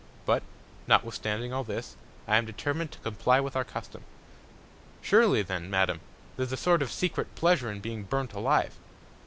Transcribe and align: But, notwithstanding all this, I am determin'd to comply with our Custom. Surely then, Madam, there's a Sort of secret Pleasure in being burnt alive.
But, 0.25 0.41
notwithstanding 0.87 1.53
all 1.53 1.63
this, 1.63 1.95
I 2.27 2.37
am 2.37 2.45
determin'd 2.47 2.91
to 2.93 2.99
comply 3.01 3.39
with 3.39 3.55
our 3.55 3.63
Custom. 3.63 4.03
Surely 4.99 5.43
then, 5.43 5.69
Madam, 5.69 6.01
there's 6.37 6.51
a 6.51 6.57
Sort 6.57 6.81
of 6.81 6.91
secret 6.91 7.35
Pleasure 7.35 7.69
in 7.71 7.81
being 7.81 8.05
burnt 8.05 8.33
alive. 8.33 8.79